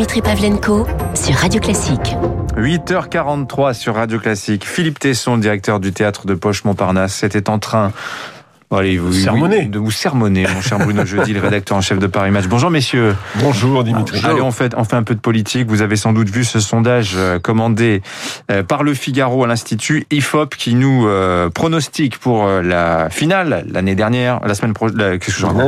Dimitri 0.00 0.22
Pavlenko 0.22 0.86
sur 1.12 1.34
Radio 1.34 1.60
Classique. 1.60 2.16
8h43 2.56 3.74
sur 3.74 3.96
Radio 3.96 4.18
Classique. 4.18 4.64
Philippe 4.64 4.98
Tesson, 4.98 5.36
directeur 5.36 5.78
du 5.78 5.92
théâtre 5.92 6.24
de 6.24 6.32
Poche 6.32 6.64
Montparnasse, 6.64 7.22
était 7.22 7.50
en 7.50 7.58
train 7.58 7.92
Allez, 8.72 8.98
vous, 8.98 9.12
sermonner. 9.12 9.64
de 9.64 9.80
vous 9.80 9.90
sermonner, 9.90 10.46
mon 10.46 10.60
cher 10.60 10.78
Bruno 10.78 11.04
Jeudi, 11.04 11.32
le 11.32 11.40
rédacteur 11.40 11.76
en 11.76 11.80
chef 11.80 11.98
de 11.98 12.06
Paris 12.06 12.30
Match. 12.30 12.46
Bonjour 12.46 12.70
messieurs. 12.70 13.16
Bonjour 13.40 13.82
Dimitri. 13.82 14.20
Allez, 14.24 14.40
on 14.40 14.52
fait, 14.52 14.76
on 14.76 14.84
fait 14.84 14.94
un 14.94 15.02
peu 15.02 15.16
de 15.16 15.20
politique. 15.20 15.66
Vous 15.66 15.82
avez 15.82 15.96
sans 15.96 16.12
doute 16.12 16.30
vu 16.30 16.44
ce 16.44 16.60
sondage 16.60 17.14
euh, 17.16 17.40
commandé 17.40 18.00
euh, 18.48 18.62
par 18.62 18.84
le 18.84 18.94
Figaro 18.94 19.42
à 19.42 19.48
l'Institut 19.48 20.06
IFOP 20.12 20.54
qui 20.54 20.76
nous 20.76 21.08
euh, 21.08 21.50
pronostique 21.50 22.18
pour 22.18 22.46
la 22.46 23.10
finale 23.10 23.66
l'année 23.68 23.96
dernière, 23.96 24.38
la 24.46 24.54
semaine 24.54 24.72
prochaine, 24.72 25.18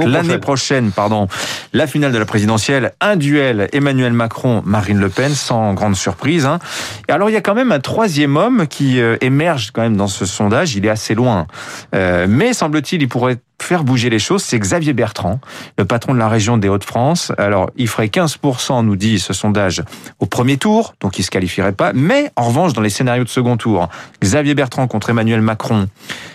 l'année 0.07 0.39
prochaine, 0.39 0.93
pardon, 0.93 1.26
la 1.73 1.89
finale 1.89 2.12
de 2.12 2.18
la 2.18 2.25
présidentielle, 2.25 2.93
un 3.00 3.17
duel 3.17 3.68
Emmanuel 3.73 4.12
Macron-Marine 4.12 5.00
Le 5.00 5.09
Pen, 5.09 5.32
sans 5.32 5.75
grande 5.75 5.96
surprise. 5.96 6.46
Hein. 6.46 6.61
Et 7.09 7.12
alors 7.12 7.31
il 7.31 7.32
y 7.32 7.37
a 7.37 7.40
quand 7.40 7.57
même 7.57 7.73
un 7.73 7.81
troisième 7.81 8.37
homme 8.37 8.68
qui 8.68 9.00
émerge 9.21 9.73
quand 9.73 9.82
même 9.82 9.96
dans 9.96 10.07
ce 10.07 10.25
sondage. 10.25 10.76
Il 10.76 10.87
est 10.87 10.90
assez 10.90 11.17
loin, 11.17 11.48
mais 11.93 12.53
semble-t-il 12.53 12.92
il 13.01 13.09
pourrait 13.09 13.39
faire 13.62 13.84
bouger 13.84 14.11
les 14.11 14.18
choses, 14.18 14.43
c'est 14.43 14.58
Xavier 14.58 14.93
Bertrand, 14.93 15.40
le 15.79 15.84
patron 15.84 16.14
de 16.14 16.18
la 16.18 16.29
région 16.29 16.58
des 16.58 16.68
Hauts-de-France. 16.68 17.32
Alors, 17.39 17.70
il 17.76 17.89
ferait 17.89 18.07
15%, 18.07 18.84
nous 18.84 18.96
dit 18.96 19.18
ce 19.18 19.32
sondage, 19.32 19.82
au 20.20 20.26
premier 20.26 20.57
tour, 20.57 20.94
donc 21.00 21.18
il 21.18 21.22
se 21.22 21.30
qualifierait 21.30 21.72
pas. 21.72 21.93
Mais, 21.94 22.30
en 22.36 22.44
revanche, 22.44 22.72
dans 22.72 22.80
les 22.80 22.90
scénarios 22.90 23.25
de 23.25 23.29
second 23.29 23.56
tour, 23.56 23.89
Xavier 24.22 24.54
Bertrand 24.54 24.86
contre 24.86 25.11
Emmanuel 25.11 25.40
Macron, 25.40 25.89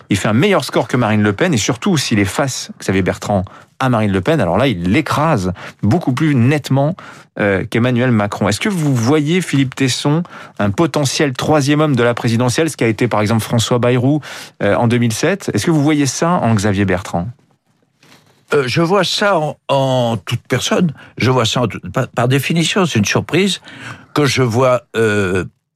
il 0.09 0.17
fait 0.17 0.27
un 0.27 0.33
meilleur 0.33 0.63
score 0.63 0.87
que 0.87 0.97
Marine 0.97 1.21
Le 1.21 1.33
Pen, 1.33 1.53
et 1.53 1.57
surtout, 1.57 1.97
s'il 1.97 2.19
est 2.19 2.25
face, 2.25 2.71
Xavier 2.79 3.01
Bertrand, 3.01 3.43
à 3.79 3.89
Marine 3.89 4.11
Le 4.11 4.21
Pen, 4.21 4.41
alors 4.41 4.57
là, 4.57 4.67
il 4.67 4.91
l'écrase 4.91 5.53
beaucoup 5.83 6.13
plus 6.13 6.33
nettement 6.35 6.95
euh, 7.39 7.63
qu'Emmanuel 7.69 8.11
Macron. 8.11 8.47
Est-ce 8.47 8.59
que 8.59 8.69
vous 8.69 8.95
voyez, 8.95 9.41
Philippe 9.41 9.75
Tesson, 9.75 10.23
un 10.59 10.71
potentiel 10.71 11.33
troisième 11.33 11.81
homme 11.81 11.95
de 11.95 12.03
la 12.03 12.13
présidentielle, 12.13 12.69
ce 12.69 12.77
qui 12.77 12.83
a 12.83 12.87
été 12.87 13.07
par 13.07 13.21
exemple 13.21 13.43
François 13.43 13.77
Bayrou 13.79 14.21
euh, 14.63 14.75
en 14.75 14.87
2007 14.87 15.51
Est-ce 15.53 15.65
que 15.65 15.71
vous 15.71 15.83
voyez 15.83 16.05
ça 16.05 16.29
en 16.29 16.55
Xavier 16.55 16.85
Bertrand? 16.85 17.16
Euh, 18.53 18.63
je 18.65 18.81
vois 18.81 19.03
ça 19.03 19.37
en, 19.67 20.17
toute 20.17 20.39
personne. 20.47 20.93
Je 21.17 21.31
vois 21.31 21.45
ça 21.45 21.63
par, 22.15 22.27
définition. 22.29 22.85
C'est 22.85 22.99
une 22.99 23.05
surprise 23.05 23.61
que 24.13 24.25
je 24.25 24.41
vois 24.41 24.83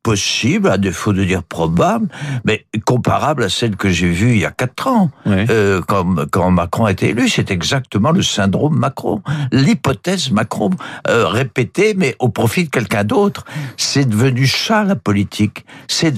possible, 0.03 0.69
à 0.69 0.77
défaut 0.77 1.13
de 1.13 1.23
dire 1.23 1.43
probable, 1.43 2.07
mais 2.43 2.65
comparable 2.85 3.43
à 3.43 3.49
celle 3.49 3.75
que 3.75 3.89
j'ai 3.89 4.09
vue 4.09 4.31
il 4.31 4.39
y 4.39 4.45
a 4.45 4.51
quatre 4.51 4.87
ans, 4.87 5.11
euh, 5.27 5.81
quand, 5.87 6.29
quand, 6.31 6.49
Macron 6.51 6.85
a 6.85 6.91
été 6.91 7.09
élu. 7.09 7.29
C'est 7.29 7.51
exactement 7.51 8.11
le 8.11 8.23
syndrome 8.23 8.77
Macron, 8.77 9.21
l'hypothèse 9.51 10.31
Macron 10.31 10.71
euh, 11.07 11.27
répétée, 11.27 11.93
mais 11.95 12.15
au 12.19 12.29
profit 12.29 12.65
de 12.65 12.69
quelqu'un 12.69 13.03
d'autre. 13.03 13.45
C'est 13.77 14.05
devenu 14.05 14.47
ça 14.47 14.83
la 14.83 14.95
politique. 14.95 15.65
C'est 15.87 16.11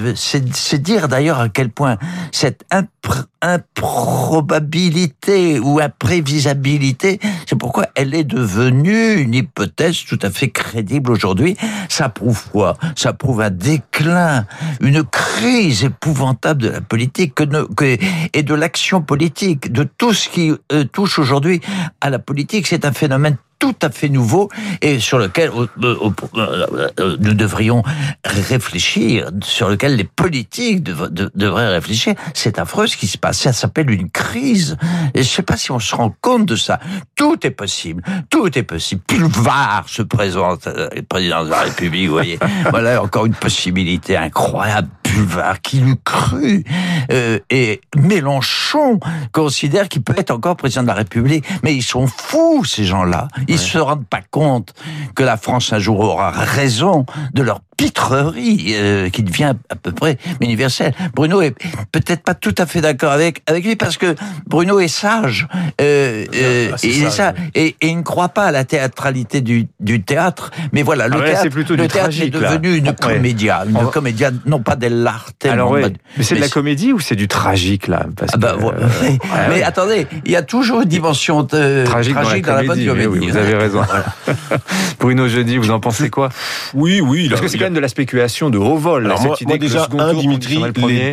dire 0.82 1.08
d'ailleurs 1.08 1.40
à 1.40 1.50
quel 1.50 1.70
point 1.70 1.98
cette 2.32 2.64
improbabilité 3.44 5.60
ou 5.60 5.80
imprévisabilité, 5.80 7.20
c'est 7.46 7.58
pourquoi 7.58 7.88
elle 7.96 8.16
est 8.16 8.24
devenue 8.24 9.16
une 9.16 9.34
hypothèse 9.34 10.06
tout 10.06 10.20
à 10.22 10.32
fait 10.32 10.50
crédible 10.50 11.12
aujourd'hui. 11.12 11.58
Ça 11.90 12.10
prouve 12.10 12.50
quoi? 12.50 12.78
Ça 12.96 13.12
prouve 13.12 13.42
un 13.42 13.50
déclin, 13.50 14.46
une 14.80 15.04
crise 15.04 15.84
épouvantable 15.84 16.62
de 16.62 16.70
la 16.70 16.82
politique 16.82 17.36
que, 17.36 17.98
et 18.34 18.44
de 18.44 18.54
l'action 18.54 19.02
politique, 19.02 19.72
de 19.72 19.84
tout 19.84 20.14
ce 20.14 20.30
qui 20.30 20.54
euh, 20.72 20.86
touche 20.86 21.20
aujourd'hui 21.20 21.60
à 22.00 22.10
la 22.10 22.20
politique. 22.20 22.68
C'est 22.68 22.86
un 22.86 22.94
phénomène 22.94 23.36
tout 23.64 23.76
à 23.82 23.90
fait 23.90 24.10
nouveau 24.10 24.50
et 24.82 25.00
sur 25.00 25.18
lequel 25.18 25.50
euh, 25.50 25.68
euh, 25.82 26.68
euh, 27.00 27.18
nous 27.22 27.34
devrions 27.34 27.82
réfléchir, 28.26 29.32
sur 29.42 29.70
lequel 29.70 29.96
les 29.96 30.04
politiques 30.04 30.84
devraient 30.84 31.70
réfléchir. 31.70 32.14
C'est 32.34 32.60
affreux 32.60 32.88
ce 32.88 32.98
qui 32.98 33.08
se 33.08 33.18
passe. 33.18 33.40
Ça 33.40 33.54
s'appelle 33.54 33.90
une 33.90 34.10
crise. 34.10 34.76
Et 35.14 35.24
je 35.24 35.30
ne 35.30 35.34
sais 35.34 35.44
pas 35.44 35.56
si 35.56 35.72
on 35.72 35.80
se 35.80 35.96
rend 35.96 36.14
compte 36.20 36.46
de 36.46 36.58
ça. 36.58 36.82
Tout 37.16 37.48
est 37.48 37.52
possible. 37.52 38.04
Tout 38.30 38.50
est 38.60 38.64
possible. 38.64 39.02
Pulvar 39.08 39.86
se 39.88 40.02
présente, 40.02 40.68
le 40.68 41.02
président 41.04 41.46
de 41.46 41.50
la 41.50 41.62
République, 41.62 42.08
vous 42.08 42.16
voyez. 42.16 42.40
Voilà 42.70 43.02
encore 43.02 43.26
une 43.26 43.34
possibilité 43.34 44.18
incroyable 44.18 44.90
Pulvar, 45.14 45.62
qui 45.62 45.78
l'eût 45.78 45.98
cru 46.04 46.64
euh, 47.12 47.40
Et 47.50 47.82
Mélenchon 47.96 49.00
considère 49.32 49.88
qu'il 49.88 50.02
peut 50.02 50.16
être 50.18 50.32
encore 50.32 50.56
président 50.56 50.82
de 50.82 50.88
la 50.88 50.96
République. 50.96 51.46
Mais 51.64 51.76
ils 51.76 51.84
sont 51.84 52.08
fous, 52.08 52.66
ces 52.66 52.84
gens-là. 52.84 53.28
Ils 53.54 53.60
se 53.60 53.78
rendent 53.78 54.08
pas 54.08 54.24
compte 54.32 54.74
que 55.16 55.22
la 55.22 55.38
France 55.38 55.74
un 55.74 55.80
jour 55.80 56.00
aura 56.00 56.32
raison 56.32 57.06
de 57.34 57.44
leur 57.44 57.60
pitrerie 57.78 58.74
euh, 58.74 59.10
qui 59.10 59.24
devient 59.24 59.54
à 59.70 59.76
peu 59.76 59.92
près 59.92 60.18
universelle. 60.42 60.94
Bruno 61.14 61.42
est 61.42 61.56
peut-être 61.92 62.24
pas 62.24 62.34
tout 62.34 62.56
à 62.58 62.66
fait 62.66 62.82
d'accord 62.82 63.12
avec 63.12 63.42
avec 63.48 63.66
lui 63.66 63.76
parce 63.76 63.98
que 63.98 64.16
Bruno 64.48 64.80
est 64.80 64.88
sage. 64.88 65.48
Euh, 65.82 66.26
euh 66.36 66.70
ah, 66.74 66.78
il 66.84 67.04
est 67.04 67.10
ça 67.10 67.34
et, 67.56 67.76
et, 67.82 67.88
il 67.88 67.98
ne 67.98 68.04
croit 68.04 68.30
pas 68.30 68.46
à 68.46 68.52
la 68.52 68.64
théâtralité 68.64 69.42
du, 69.42 69.68
du 69.80 70.02
théâtre. 70.02 70.52
Mais 70.72 70.84
voilà, 70.84 71.08
le 71.08 71.18
ah 71.22 71.26
théâtre, 71.26 71.50
plutôt 71.50 71.76
le 71.76 71.88
théâtre 71.88 72.20
est 72.22 72.30
devenu 72.30 72.76
une 72.76 72.94
comédia, 72.94 73.64
une 73.68 73.90
comédia 73.90 74.32
non 74.46 74.62
pas 74.62 74.76
dell'arte. 74.76 75.46
Alors 75.46 75.72
ouais. 75.72 75.84
mais 76.18 76.24
c'est 76.24 76.36
de 76.36 76.42
la 76.42 76.50
comédie 76.50 76.94
ou 76.94 77.00
c'est 77.00 77.16
du 77.16 77.28
tragique 77.28 77.88
là? 77.88 78.06
Parce 78.16 78.32
ah 78.34 78.38
bah, 78.38 78.56
que, 78.60 79.50
mais, 79.50 79.64
attendez, 79.64 80.08
il 80.26 80.32
y 80.32 80.36
a 80.36 80.42
toujours 80.42 80.82
une 80.82 80.90
dimension 80.90 81.44
de, 81.44 81.84
tragique, 81.86 82.16
dans, 82.16 82.56
la, 82.56 82.64
bonne 82.64 82.86
comédie. 82.86 83.08
Oui, 83.08 83.30
vous 83.30 83.38
avez 83.38 83.56
raison. 83.56 83.82
Bruno 85.00 85.28
Jeudi, 85.28 85.58
vous 85.58 85.72
en 85.72 85.80
pensez 85.80 86.10
quoi? 86.10 86.30
Oui, 86.74 87.02
oui. 87.02 87.30
Parce 87.30 87.42
que 87.42 87.63
de 87.72 87.80
la 87.80 87.88
spéculation 87.88 88.50
de 88.50 88.58
haut 88.58 88.78
vol. 88.78 89.06
Alors 89.06 89.22
moi, 89.22 89.58
déjà, 89.58 89.88
un, 89.98 90.14
Dimitri, 90.14 90.62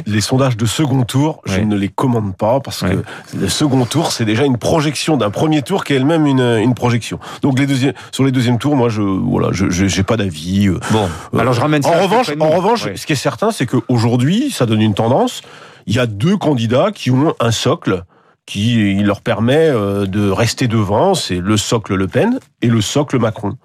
les, 0.06 0.20
sondages 0.20 0.56
de 0.56 0.66
second 0.66 1.02
tour, 1.02 1.40
je 1.46 1.60
ne 1.60 1.76
les 1.76 1.88
commande 1.88 2.36
pas 2.36 2.60
parce 2.60 2.82
que 2.82 3.02
le 3.36 3.48
second 3.48 3.84
tour, 3.84 4.12
c'est 4.12 4.24
déjà 4.24 4.44
une 4.44 4.58
projection 4.58 5.16
d'un 5.16 5.30
premier 5.30 5.62
tour 5.62 5.84
qui 5.84 5.92
est 5.92 5.96
elle-même 5.96 6.26
une, 6.26 6.40
une 6.40 6.74
projection. 6.74 7.18
Donc 7.42 7.58
les 7.58 7.66
deuxièmes, 7.66 7.94
sur 8.12 8.24
les 8.24 8.32
deuxièmes 8.32 8.58
tours, 8.58 8.76
moi, 8.76 8.88
je 8.88 9.02
voilà, 9.02 9.48
je 9.52 9.68
j'ai 9.70 10.02
pas 10.02 10.16
d'avis. 10.16 10.68
Euh, 10.68 10.78
bon, 10.90 11.08
euh, 11.34 11.38
alors 11.38 11.52
je 11.52 11.60
ramène. 11.60 11.82
Ça 11.82 11.90
en 11.90 12.02
revanche, 12.02 12.30
en 12.38 12.50
revanche, 12.50 12.88
ce 12.94 13.06
qui 13.06 13.12
est 13.12 13.16
certain, 13.16 13.50
c'est 13.50 13.66
qu'aujourd'hui, 13.66 14.50
ça 14.50 14.66
donne 14.66 14.80
une 14.80 14.94
tendance. 14.94 15.42
Il 15.86 15.94
y 15.94 15.98
a 15.98 16.06
deux 16.06 16.36
candidats 16.36 16.90
qui 16.92 17.10
ont 17.10 17.34
un 17.40 17.50
socle 17.50 18.04
qui 18.46 18.94
leur 19.02 19.20
permet 19.20 19.68
euh, 19.68 20.06
de 20.06 20.28
rester 20.28 20.66
devant, 20.66 21.14
c'est 21.14 21.36
le 21.36 21.56
socle 21.56 21.94
Le 21.94 22.08
Pen 22.08 22.40
et 22.62 22.66
le 22.66 22.80
socle 22.80 23.18
Macron. 23.18 23.56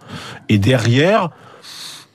Et 0.48 0.60
derrière, 0.60 1.32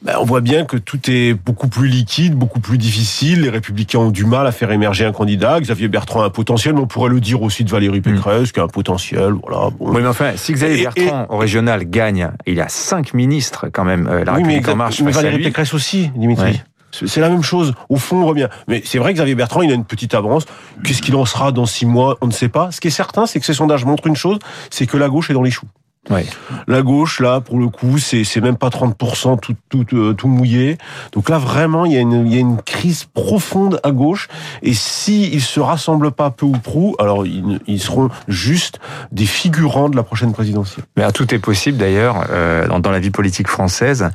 ben, 0.03 0.15
on 0.19 0.25
voit 0.25 0.41
bien 0.41 0.65
que 0.65 0.79
tout 0.79 0.99
est 1.11 1.35
beaucoup 1.35 1.69
plus 1.69 1.89
liquide, 1.89 2.35
beaucoup 2.35 2.61
plus 2.61 2.79
difficile. 2.79 3.43
Les 3.43 3.51
Républicains 3.51 3.99
ont 3.99 4.11
du 4.11 4.25
mal 4.25 4.47
à 4.47 4.53
faire 4.53 4.71
émerger 4.73 5.05
un 5.05 5.13
candidat. 5.13 5.61
Xavier 5.61 5.89
Bertrand 5.89 6.23
a 6.23 6.27
un 6.27 6.31
potentiel, 6.31 6.75
mais 6.75 6.81
on 6.81 6.87
pourrait 6.87 7.11
le 7.11 7.21
dire 7.21 7.43
aussi 7.43 7.65
de 7.65 7.71
Valérie 7.71 7.99
hmm. 7.99 8.15
Pécresse, 8.15 8.53
qui 8.53 8.61
a 8.61 8.63
un 8.63 8.69
potentiel. 8.69 9.35
Voilà. 9.43 9.69
Oui, 9.79 10.01
mais 10.01 10.09
enfin, 10.09 10.33
si 10.37 10.55
Xavier 10.55 10.85
Bertrand 10.85 11.27
au 11.29 11.37
régional 11.37 11.85
gagne, 11.85 12.31
il 12.47 12.55
y 12.55 12.61
a 12.63 12.69
cinq 12.69 13.13
ministres 13.13 13.69
quand 13.71 13.85
même. 13.85 14.09
Euh, 14.09 14.25
la 14.25 14.33
République 14.33 14.69
en 14.69 14.77
marche. 14.77 15.03
Mais 15.03 15.13
Valérie 15.13 15.43
Pécresse 15.43 15.75
aussi, 15.75 16.11
Dimitri. 16.17 16.63
C'est 16.93 17.21
la 17.21 17.29
même 17.29 17.43
chose. 17.43 17.75
Au 17.89 17.97
fond, 17.97 18.23
on 18.23 18.27
revient. 18.27 18.49
Mais 18.69 18.83
c'est 18.85 18.99
vrai 18.99 19.13
que 19.13 19.19
Xavier 19.19 19.35
Bertrand, 19.35 19.63
il 19.63 19.71
a 19.71 19.75
une 19.75 19.85
petite 19.85 20.15
avance. 20.15 20.45
Qu'est-ce 20.83 21.03
qu'il 21.03 21.15
en 21.15 21.25
sera 21.25 21.53
dans 21.53 21.67
six 21.67 21.87
mois? 21.87 22.19
On 22.21 22.27
ne 22.27 22.33
sait 22.33 22.49
pas. 22.49 22.73
Ce 22.73 22.81
qui 22.81 22.89
est 22.89 22.93
certain, 22.93 23.27
c'est 23.27 23.39
que 23.39 23.47
ces 23.47 23.55
sondages 23.55 23.85
montrent 23.85 24.07
une 24.07 24.17
chose, 24.17 24.39
c'est 24.71 24.87
que 24.87 24.97
la 24.97 25.09
gauche 25.09 25.31
est 25.31 25.35
dans 25.35 25.43
les 25.43 25.53
choux. 25.53 25.69
Ouais. 26.09 26.25
La 26.67 26.81
gauche, 26.81 27.21
là, 27.21 27.43
pour 27.43 27.59
le 27.59 27.69
coup, 27.69 27.99
c'est 27.99 28.41
même 28.41 28.57
pas 28.57 28.69
30% 28.71 29.39
tout, 29.39 29.55
tout, 29.69 29.85
euh, 29.93 30.15
tout 30.15 30.29
mouillé. 30.29 30.79
Donc 31.13 31.29
là, 31.29 31.37
vraiment, 31.37 31.85
il 31.85 31.93
y, 31.93 31.97
a 31.99 32.01
une, 32.01 32.27
il 32.27 32.35
y 32.35 32.39
a 32.39 32.41
une 32.41 32.61
crise 32.63 33.05
profonde 33.05 33.79
à 33.85 33.91
gauche. 33.91 34.29
Et 34.63 34.73
s'ils 34.73 35.35
ne 35.35 35.41
se 35.41 35.61
rassemblent 35.61 36.11
pas 36.11 36.31
peu 36.31 36.47
ou 36.47 36.53
prou, 36.53 36.97
alors 36.99 37.27
ils, 37.27 37.61
ils, 37.67 37.81
seront 37.81 38.09
juste 38.29 38.81
des 39.13 39.27
figurants 39.27 39.91
de 39.91 39.97
la 39.97 40.03
prochaine 40.03 40.33
présidentielle. 40.33 40.87
Mais 40.97 41.11
tout 41.13 41.35
est 41.35 41.39
possible, 41.39 41.77
d'ailleurs, 41.77 42.25
euh, 42.31 42.67
dans, 42.67 42.81
dans, 42.81 42.91
la 42.91 42.99
vie 42.99 43.11
politique 43.11 43.49
française. 43.49 44.11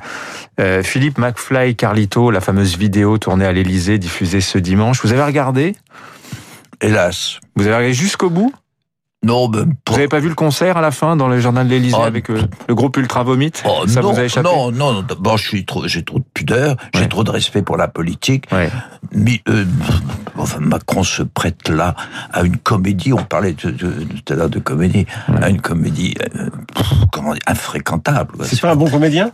Euh, 0.58 0.82
Philippe 0.82 1.18
McFly 1.18 1.76
Carlito, 1.76 2.32
la 2.32 2.40
fameuse 2.40 2.76
vidéo 2.76 3.16
tournée 3.18 3.46
à 3.46 3.52
l'Élysée, 3.52 3.98
diffusée 3.98 4.40
ce 4.40 4.58
dimanche, 4.58 5.02
vous 5.04 5.12
avez 5.12 5.22
regardé? 5.22 5.76
Hélas. 6.80 7.38
Vous 7.54 7.62
avez 7.62 7.76
regardé 7.76 7.94
jusqu'au 7.94 8.28
bout? 8.28 8.52
Non, 9.26 9.48
ben, 9.48 9.74
Vous 9.88 9.94
n'avez 9.94 10.08
pas 10.08 10.20
vu 10.20 10.28
le 10.28 10.34
concert 10.34 10.76
à 10.76 10.80
la 10.80 10.92
fin 10.92 11.16
dans 11.16 11.28
le 11.28 11.40
journal 11.40 11.66
de 11.66 11.72
l'Élysée 11.72 11.96
ah, 12.00 12.06
avec 12.06 12.30
euh, 12.30 12.42
le 12.68 12.74
groupe 12.74 12.96
Ultra 12.96 13.24
Vomit 13.24 13.52
oh, 13.64 13.86
Ça 13.88 14.00
non, 14.00 14.12
vous 14.12 14.20
a 14.20 14.24
échappé 14.24 14.48
Non, 14.48 14.70
non, 14.70 15.02
d'abord 15.02 15.36
je 15.36 15.48
suis 15.48 15.64
trop, 15.64 15.86
j'ai 15.88 16.04
trop 16.04 16.20
de 16.20 16.24
pudeur, 16.32 16.76
j'ai 16.94 17.08
trop 17.08 17.24
de 17.24 17.30
respect 17.30 17.62
pour 17.62 17.76
la 17.76 17.88
politique. 17.88 18.46
Mais 19.12 19.42
euh, 19.48 19.64
enfin, 20.36 20.60
Macron 20.60 21.02
se 21.02 21.22
prête 21.22 21.68
là 21.68 21.94
à 22.32 22.42
une 22.42 22.56
comédie. 22.56 23.12
On 23.12 23.24
parlait 23.24 23.54
tout 23.54 23.74
à 24.28 24.34
l'heure 24.34 24.50
de 24.50 24.60
comédie, 24.60 25.06
à 25.42 25.48
une 25.48 25.60
comédie 25.60 26.14
euh, 26.36 26.48
comment 27.12 27.32
dire, 27.32 27.42
infréquentable. 27.46 28.36
C'est 28.44 28.60
pas 28.60 28.72
un 28.72 28.76
bon 28.76 28.88
comédien? 28.88 29.32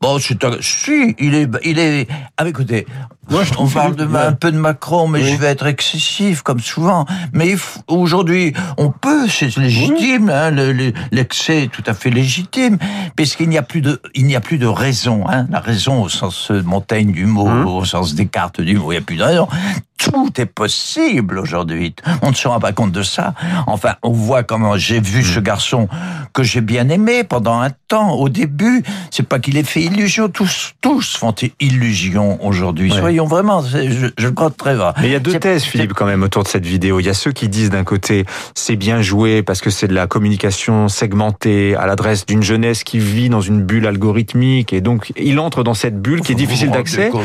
Bon, 0.00 0.18
c'est 0.18 0.44
un- 0.44 0.58
si, 0.60 1.14
il 1.18 1.34
est, 1.34 1.48
il 1.64 1.78
est. 1.78 2.06
Ah, 2.36 2.46
écoutez, 2.46 2.86
Moi, 3.30 3.44
je 3.44 3.52
on 3.58 3.66
parle 3.68 3.96
de 3.96 4.04
un 4.14 4.32
peu 4.32 4.52
de 4.52 4.58
Macron, 4.58 5.08
mais 5.08 5.20
Oui. 5.22 5.30
je 5.32 5.36
vais 5.36 5.46
être 5.48 5.66
excessif 5.66 6.42
comme 6.42 6.60
souvent. 6.60 7.06
Mais 7.32 7.54
aujourd'hui, 7.88 8.52
on 8.78 8.90
peut, 8.90 9.28
c'est 9.28 9.56
légitime, 9.56 10.30
hein, 10.30 10.50
le- 10.50 10.72
le- 10.72 10.92
l'excès 11.10 11.64
est 11.64 11.68
tout 11.72 11.82
à 11.86 11.94
fait 11.94 12.10
légitime, 12.10 12.78
puisqu'il 13.16 13.48
n'y 13.48 13.58
a 13.58 13.62
plus 13.62 13.80
de, 13.80 14.00
il 14.14 14.26
n'y 14.26 14.36
a 14.36 14.40
plus 14.40 14.58
de 14.58 14.66
raison. 14.66 15.24
Hein, 15.28 15.46
la 15.50 15.60
raison 15.60 16.02
au 16.02 16.08
sens 16.08 16.50
euh, 16.50 16.62
Montaigne 16.62 17.12
du 17.12 17.26
mot, 17.26 17.46
Hum. 17.48 17.66
au 17.66 17.84
sens 17.84 18.14
Descartes 18.14 18.60
du 18.60 18.76
mot, 18.76 18.92
il 18.92 18.96
n'y 18.96 18.98
a 18.98 19.04
plus 19.04 19.16
de 19.16 19.22
raison. 19.22 19.48
Tout 19.96 20.38
est 20.38 20.44
possible 20.46 21.38
aujourd'hui. 21.38 21.94
On 22.20 22.30
ne 22.30 22.34
se 22.34 22.46
rend 22.46 22.60
pas 22.60 22.72
compte 22.72 22.92
de 22.92 23.02
ça. 23.02 23.32
Enfin, 23.66 23.94
on 24.02 24.10
voit 24.12 24.42
comment 24.42 24.76
j'ai 24.76 25.00
vu 25.00 25.20
Hum. 25.20 25.24
ce 25.24 25.40
garçon 25.40 25.88
que 26.34 26.42
j'ai 26.42 26.60
bien 26.60 26.88
aimé 26.90 27.24
pendant 27.24 27.60
un 27.60 27.70
temps. 27.88 28.12
Au 28.12 28.28
début, 28.28 28.82
c'est 29.10 29.22
pas 29.26 29.38
qu'il 29.38 29.56
ait 29.56 29.62
fait 29.62 29.82
illusion. 29.82 30.28
Tous, 30.28 30.74
tous 30.82 31.16
font 31.16 31.34
illusion 31.60 32.44
aujourd'hui. 32.44 32.90
Soyons 33.14 33.26
vraiment, 33.28 33.62
je, 33.62 34.08
je 34.18 34.26
le 34.26 34.32
crois 34.32 34.50
très 34.50 34.74
vrai. 34.74 34.92
Mais 35.00 35.06
il 35.06 35.12
y 35.12 35.14
a 35.14 35.20
deux 35.20 35.38
thèses, 35.38 35.62
Philippe, 35.62 35.92
quand 35.92 36.04
même, 36.04 36.24
autour 36.24 36.42
de 36.42 36.48
cette 36.48 36.66
vidéo. 36.66 36.98
Il 36.98 37.06
y 37.06 37.08
a 37.08 37.14
ceux 37.14 37.30
qui 37.30 37.48
disent 37.48 37.70
d'un 37.70 37.84
côté, 37.84 38.24
c'est 38.56 38.74
bien 38.74 39.02
joué 39.02 39.44
parce 39.44 39.60
que 39.60 39.70
c'est 39.70 39.86
de 39.86 39.94
la 39.94 40.08
communication 40.08 40.88
segmentée 40.88 41.76
à 41.76 41.86
l'adresse 41.86 42.26
d'une 42.26 42.42
jeunesse 42.42 42.82
qui 42.82 42.98
vit 42.98 43.28
dans 43.28 43.40
une 43.40 43.62
bulle 43.62 43.86
algorithmique 43.86 44.72
et 44.72 44.80
donc 44.80 45.12
il 45.16 45.38
entre 45.38 45.62
dans 45.62 45.74
cette 45.74 46.02
bulle 46.02 46.22
qui 46.22 46.32
est 46.32 46.34
difficile 46.34 46.72
d'accès. 46.72 47.10
compte 47.10 47.24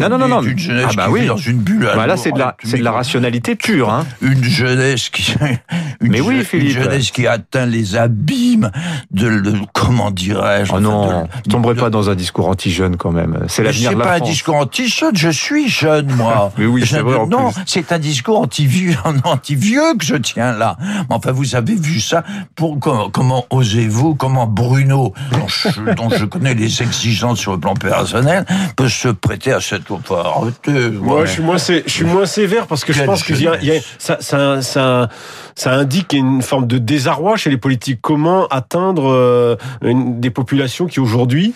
Non, 0.00 0.08
non, 0.08 0.16
non, 0.16 0.28
non. 0.28 0.42
Une 0.42 0.58
jeunesse 0.58 0.86
Ah 0.88 0.94
bah 0.96 1.04
qui 1.08 1.12
oui. 1.12 1.20
vit 1.22 1.26
dans 1.26 1.36
une 1.36 1.58
bulle. 1.58 1.90
Voilà, 1.92 2.16
c'est 2.16 2.32
de 2.32 2.38
la, 2.38 2.56
c'est 2.64 2.78
de 2.78 2.84
la 2.84 2.92
rationalité 2.92 3.56
pure, 3.56 3.90
hein. 3.92 4.06
Une 4.22 4.42
jeunesse 4.42 5.10
qui, 5.10 5.34
une 6.00 6.12
Mais 6.12 6.22
oui, 6.22 6.44
Philippe. 6.44 6.76
Une 6.76 6.82
jeunesse 6.84 7.10
qui 7.10 7.26
atteint 7.26 7.66
les 7.66 7.94
abîmes 7.96 8.70
de, 9.10 9.26
le- 9.28 9.52
comment 9.74 10.10
dirais-je 10.10 10.72
Oh 10.74 10.80
non, 10.80 11.08
de- 11.08 11.26
ne 11.46 11.50
tomberez 11.52 11.74
de- 11.74 11.80
pas 11.80 11.90
dans 11.90 12.08
un 12.08 12.14
discours 12.14 12.48
anti-jeune 12.48 12.96
quand 12.96 13.12
même. 13.12 13.40
C'est 13.48 13.60
Mais 13.62 13.68
l'avenir 13.68 13.90
c'est 13.90 13.94
de 13.96 14.00
la 14.00 14.04
pas 14.06 14.14
un 14.14 14.20
discours 14.20 14.56
anti-jeune, 14.56 15.14
je 15.30 15.42
suis 15.42 15.68
jeune, 15.68 16.10
moi. 16.14 16.52
Mais 16.58 16.66
oui, 16.66 16.82
Je 16.84 16.96
c'est 16.96 17.00
vrai, 17.00 17.26
Non, 17.26 17.50
c'est 17.66 17.92
un 17.92 17.98
discours 17.98 18.40
anti-vieux, 18.40 18.94
anti-vieux 19.24 19.94
que 19.98 20.04
je 20.04 20.16
tiens 20.16 20.52
là. 20.52 20.76
Enfin, 21.08 21.32
vous 21.32 21.54
avez 21.56 21.74
vu 21.74 22.00
ça. 22.00 22.22
Pour, 22.54 22.78
comment, 22.78 23.10
comment 23.10 23.44
osez-vous, 23.50 24.14
comment 24.14 24.46
Bruno, 24.46 25.12
dont 25.32 25.48
je, 25.48 25.94
dont 25.94 26.10
je 26.10 26.24
connais 26.24 26.54
les 26.54 26.82
exigences 26.82 27.38
sur 27.38 27.52
le 27.52 27.60
plan 27.60 27.74
personnel, 27.74 28.44
peut 28.76 28.88
se 28.88 29.08
prêter 29.08 29.52
à 29.52 29.60
cette 29.60 29.84
arrêtez, 30.10 30.90
Moi, 30.90 31.24
je 31.26 31.32
suis 31.32 31.42
moins, 31.42 31.58
sé- 31.58 31.82
je 31.86 31.92
suis 31.92 32.04
moins 32.04 32.26
sévère 32.26 32.66
parce 32.66 32.84
que 32.84 32.92
je 32.92 32.98
Quelle 32.98 33.06
pense 33.06 33.22
que 33.22 33.34
y 33.34 33.46
a- 33.48 33.62
y 33.62 33.70
a- 33.76 33.80
ça, 33.98 34.18
ça, 34.20 34.62
ça, 34.62 35.08
ça 35.54 35.72
indique 35.72 36.12
une 36.12 36.42
forme 36.42 36.66
de 36.66 36.78
désarroi 36.78 37.36
chez 37.36 37.50
les 37.50 37.56
politiques. 37.56 38.00
Comment 38.02 38.46
atteindre 38.48 39.10
euh, 39.10 39.56
une- 39.82 40.20
des 40.20 40.30
populations 40.30 40.86
qui 40.86 41.00
aujourd'hui, 41.00 41.54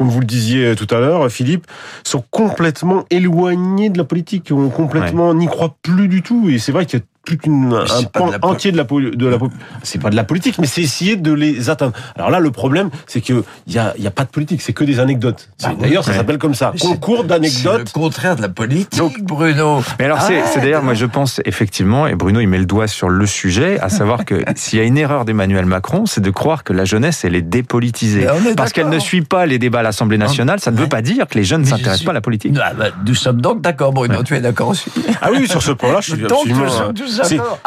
comme 0.00 0.08
vous 0.08 0.20
le 0.20 0.26
disiez 0.26 0.64
euh, 0.64 0.74
tout 0.74 0.86
à 0.94 0.98
l'heure, 0.98 1.30
Philippe, 1.30 1.66
sont 2.04 2.24
complètement 2.30 3.04
éloignées 3.10 3.90
de 3.90 3.98
la 3.98 4.04
politique, 4.04 4.50
ont 4.50 4.70
complètement 4.70 5.34
n'y 5.34 5.46
croient 5.46 5.76
plus 5.82 6.08
du 6.08 6.22
tout. 6.22 6.48
Et 6.48 6.58
c'est 6.58 6.72
vrai 6.72 6.86
qu'il 6.86 7.00
y 7.00 7.02
a 7.02 7.04
plus 7.24 7.36
qu'une 7.38 7.72
un 7.72 7.86
c'est 7.86 8.10
pas 8.10 8.20
pan 8.20 8.30
de 8.30 8.36
entier 8.42 8.72
de 8.72 8.76
la 8.78 8.84
de 8.84 9.26
la 9.26 9.36
c'est 9.82 10.00
pas 10.00 10.10
de 10.10 10.16
la 10.16 10.24
politique 10.24 10.56
mais 10.58 10.66
c'est 10.66 10.80
essayer 10.82 11.16
de 11.16 11.32
les 11.32 11.68
atteindre 11.68 11.92
alors 12.16 12.30
là 12.30 12.40
le 12.40 12.50
problème 12.50 12.88
c'est 13.06 13.20
que 13.20 13.44
il 13.66 13.72
y 13.74 13.78
a 13.78 13.92
il 13.98 14.02
y 14.02 14.06
a 14.06 14.10
pas 14.10 14.24
de 14.24 14.30
politique 14.30 14.62
c'est 14.62 14.72
que 14.72 14.84
des 14.84 15.00
anecdotes 15.00 15.48
Ah 15.62 15.68
oui. 15.72 15.76
d'ailleurs 15.80 16.04
ça 16.04 16.14
s'appelle 16.14 16.38
comme 16.38 16.54
ça 16.54 16.72
concours 16.80 17.16
C'est 17.18 17.22
le 17.22 17.28
d'anecdotes 17.28 17.92
contraire 17.92 18.36
de 18.36 18.42
la 18.42 18.48
politique, 18.48 18.98
Donc- 18.98 19.20
Bruno. 19.22 19.82
Mais 19.98 20.04
alors, 20.06 20.20
c'est, 20.20 20.60
d'ailleurs, 20.60 20.82
moi, 20.82 20.94
je 20.94 21.06
pense 21.06 21.40
effectivement, 21.44 22.06
et 22.06 22.14
Bruno, 22.14 22.40
il 22.40 22.46
met 22.46 22.58
le 22.58 22.64
doigt 22.66 22.86
sur 22.86 23.08
le 23.08 23.26
sujet, 23.26 23.78
à 23.80 23.88
savoir 23.88 24.24
que 24.24 24.42
s'il 24.56 24.78
y 24.78 24.82
a 24.82 24.84
une 24.84 24.96
erreur 24.98 25.24
d'Emmanuel 25.24 25.66
Macron, 25.66 26.06
c'est 26.06 26.20
de 26.20 26.30
croire 26.30 26.64
que 26.64 26.72
la 26.72 26.84
jeunesse, 26.84 27.24
elle 27.24 27.34
est 27.34 27.42
dépolitisée. 27.42 28.26
Parce 28.56 28.72
qu'elle 28.72 28.88
ne 28.88 28.98
suit 28.98 29.22
pas 29.22 29.46
les 29.46 29.58
débats 29.58 29.80
à 29.80 29.82
l'Assemblée 29.82 30.18
nationale, 30.18 30.60
ça 30.60 30.70
ne 30.70 30.76
veut 30.78 30.88
pas 30.88 31.02
dire 31.02 31.26
que 31.26 31.36
les 31.38 31.44
jeunes 31.44 31.62
ne 31.62 31.66
s'intéressent 31.66 31.98
suis- 31.98 32.06
pas 32.06 32.12
à 32.12 32.14
la 32.14 32.20
politique. 32.20 32.54
Ah, 32.62 32.72
bah, 32.76 32.86
nous 33.06 33.14
sommes 33.14 33.40
donc 33.40 33.60
d'accord, 33.60 33.92
Bruno. 33.92 34.22
Tu 34.22 34.34
es 34.34 34.40
d'accord 34.40 34.68
aussi 34.68 34.90
Ah 35.20 35.28
oui, 35.32 35.46
sur 35.48 35.62
ce 35.62 35.72
point-là, 35.72 36.00
je 36.00 36.12
suis 36.14 36.22
Donc, 36.22 36.46
absolument. 36.48 36.92
C'est- 37.24 37.36
d'accord. 37.36 37.58